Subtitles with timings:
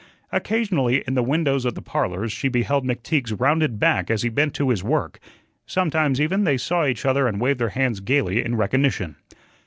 [0.31, 4.55] Occasionally in the windows of the "Parlors" she beheld McTeague's rounded back as he bent
[4.55, 5.19] to his work.
[5.67, 9.17] Sometimes, even, they saw each other and waved their hands gayly in recognition.